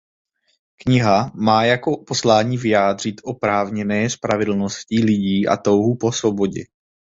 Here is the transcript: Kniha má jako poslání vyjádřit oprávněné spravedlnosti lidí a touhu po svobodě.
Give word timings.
Kniha 0.77 1.31
má 1.35 1.63
jako 1.63 2.03
poslání 2.03 2.57
vyjádřit 2.57 3.21
oprávněné 3.23 4.09
spravedlnosti 4.09 4.95
lidí 5.03 5.47
a 5.47 5.57
touhu 5.57 5.95
po 5.95 6.11
svobodě. 6.11 6.63